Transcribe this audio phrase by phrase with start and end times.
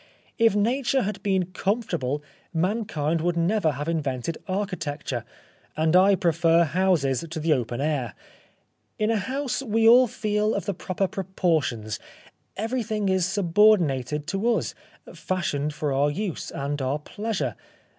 [0.49, 2.23] If Nature had been comfortable
[2.55, 5.23] mankind would never have invented architecture,
[5.77, 8.15] and I prefer houses to the open air.
[8.97, 11.99] In a house we all feel of the proper proportions.
[12.57, 14.73] Everything is sub ordinated to us,
[15.13, 17.55] fashioned for our use and our pleasure.